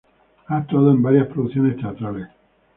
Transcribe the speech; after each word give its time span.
Ha 0.47 0.57
actuado 0.57 0.89
en 0.89 1.03
varias 1.03 1.27
producciones 1.27 1.75
teatrales. 1.79 2.27